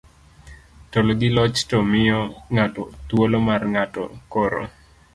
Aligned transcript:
telo 0.91 1.11
gi 1.19 1.29
loch 1.35 1.57
ti 1.69 1.77
miyo 1.91 2.19
ng'ato 2.53 2.81
thuolo 3.07 3.37
mar 3.47 3.61
ng'ato 3.73 4.03
koro 4.31 4.63